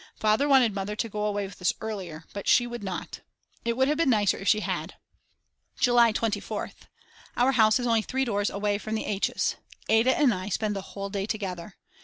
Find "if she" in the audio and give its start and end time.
4.39-4.61